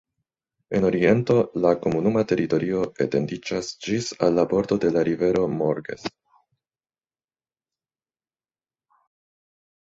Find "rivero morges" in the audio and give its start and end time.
5.09-6.09